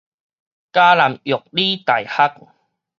[0.03, 0.09] 嘉南藥
[1.51, 2.47] 理大學